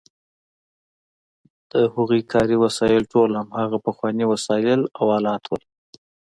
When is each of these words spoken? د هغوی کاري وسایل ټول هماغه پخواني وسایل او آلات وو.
د 1.71 1.73
هغوی 1.93 2.21
کاري 2.33 2.55
وسایل 2.65 3.03
ټول 3.13 3.29
هماغه 3.41 3.77
پخواني 3.87 4.25
وسایل 4.33 4.81
او 4.99 5.05
آلات 5.17 5.43
وو. 5.47 5.57